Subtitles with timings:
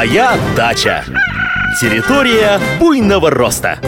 [0.00, 1.04] Моя дача.
[1.78, 3.78] Территория буйного роста.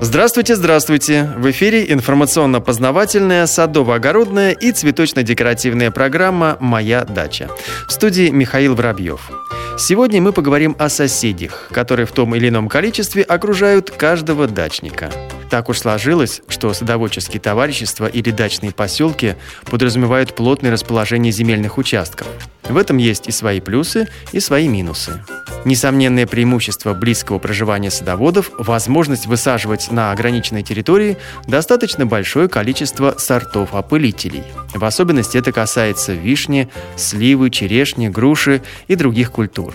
[0.00, 1.30] Здравствуйте, здравствуйте!
[1.36, 7.48] В эфире информационно-познавательная, садово-огородная и цветочно-декоративная программа «Моя дача».
[7.86, 9.30] В студии Михаил Воробьев.
[9.78, 15.12] Сегодня мы поговорим о соседях, которые в том или ином количестве окружают каждого дачника.
[15.48, 19.36] Так уж сложилось, что садоводческие товарищества или дачные поселки
[19.70, 22.26] подразумевают плотное расположение земельных участков.
[22.68, 25.22] В этом есть и свои плюсы, и свои минусы.
[25.64, 34.44] Несомненное преимущество близкого проживания садоводов– возможность высаживать на ограниченной территории достаточно большое количество сортов опылителей.
[34.74, 39.74] В особенности это касается вишни, сливы, черешни, груши и других культур.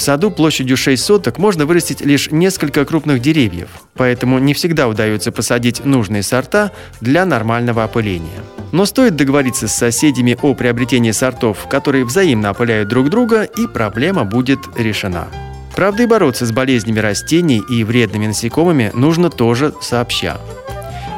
[0.00, 5.30] В саду площадью 6 соток можно вырастить лишь несколько крупных деревьев, поэтому не всегда удается
[5.30, 8.40] посадить нужные сорта для нормального опыления.
[8.72, 14.24] Но стоит договориться с соседями о приобретении сортов, которые взаимно опыляют друг друга, и проблема
[14.24, 15.28] будет решена.
[15.76, 20.40] Правда, и бороться с болезнями растений и вредными насекомыми нужно тоже сообща.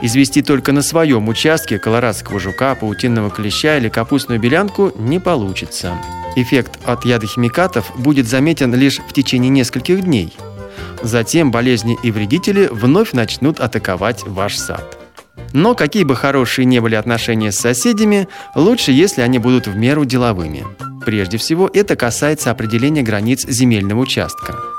[0.03, 5.97] Извести только на своем участке колорадского жука, паутинного клеща или капустную белянку не получится.
[6.34, 10.34] Эффект от ядохимикатов будет заметен лишь в течение нескольких дней.
[11.03, 14.98] Затем болезни и вредители вновь начнут атаковать ваш сад.
[15.53, 20.05] Но какие бы хорошие не были отношения с соседями, лучше, если они будут в меру
[20.05, 20.64] деловыми.
[21.05, 24.72] Прежде всего, это касается определения границ земельного участка.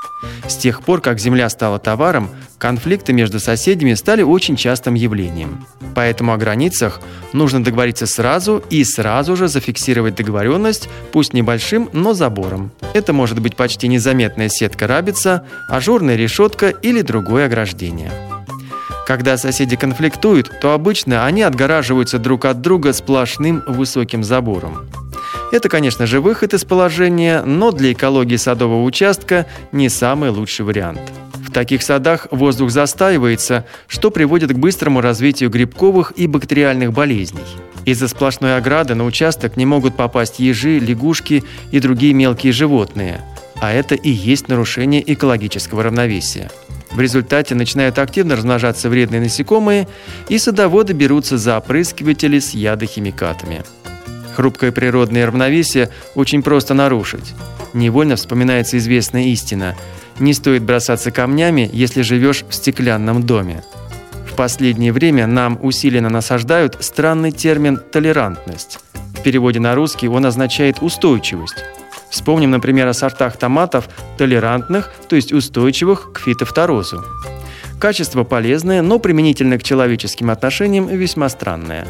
[0.48, 5.66] С тех пор, как земля стала товаром, конфликты между соседями стали очень частым явлением.
[5.96, 12.72] Поэтому о границах нужно договориться сразу и сразу же зафиксировать договоренность, пусть небольшим, но забором.
[12.94, 18.12] Это может быть почти незаметная сетка рабица, ажурная решетка или другое ограждение.
[19.06, 24.90] Когда соседи конфликтуют, то обычно они отгораживаются друг от друга сплошным высоким забором.
[25.54, 31.00] Это, конечно же, выход из положения, но для экологии садового участка не самый лучший вариант.
[31.48, 37.44] В таких садах воздух застаивается, что приводит к быстрому развитию грибковых и бактериальных болезней.
[37.86, 43.22] Из-за сплошной ограды на участок не могут попасть ежи, лягушки и другие мелкие животные,
[43.62, 46.50] а это и есть нарушение экологического равновесия.
[46.94, 49.88] В результате начинают активно размножаться вредные насекомые,
[50.30, 53.64] и садоводы берутся за опрыскиватели с ядохимикатами.
[54.36, 57.34] Хрупкое природное равновесие очень просто нарушить.
[57.74, 59.76] Невольно вспоминается известная истина.
[60.20, 63.64] Не стоит бросаться камнями, если живешь в стеклянном доме.
[64.32, 68.80] В последнее время нам усиленно насаждают странный термин «толерантность».
[69.16, 71.64] В переводе на русский он означает «устойчивость».
[72.10, 77.04] Вспомним, например, о сортах томатов толерантных, то есть устойчивых к фитофторозу.
[77.80, 81.88] Качество полезное, но применительно к человеческим отношениям весьма странное.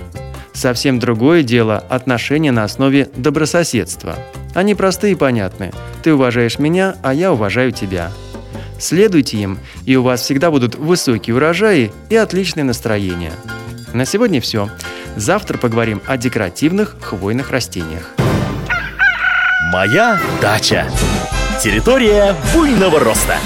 [0.53, 4.17] Совсем другое дело– отношения на основе добрососедства.
[4.53, 5.71] Они простые и понятны.
[6.03, 8.11] Ты уважаешь меня, а я уважаю тебя.
[8.79, 13.31] Следуйте им, и у вас всегда будут высокие урожаи и отличное настроение.
[13.93, 14.69] На сегодня все.
[15.15, 18.09] Завтра поговорим о декоративных хвойных растениях.
[19.71, 20.87] Моя дача.
[21.61, 23.37] Территория буйного роста.